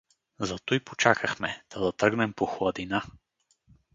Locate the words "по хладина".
2.33-3.03